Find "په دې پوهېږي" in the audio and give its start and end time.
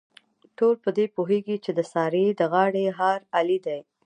0.83-1.57